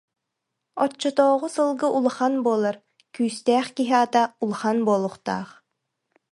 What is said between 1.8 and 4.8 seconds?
улахан буолар, күүстээх киһи ата улахан